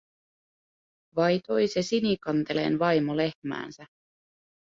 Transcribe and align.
Vai 1.19 1.35
toi 1.47 1.67
se 1.67 1.81
Sinikanteleen 1.83 2.79
vaimo 2.79 3.17
lehmäänsä. 3.17 3.85